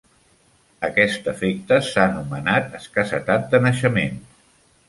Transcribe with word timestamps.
Aquest 0.87 1.29
efecte 1.33 1.79
s'ha 1.89 2.05
anomenat 2.13 2.79
escassetat 2.81 3.47
de 3.53 3.61
naixements. 3.67 4.43